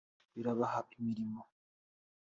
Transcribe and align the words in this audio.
birabaha 0.33 0.79
imirimo 0.95 1.41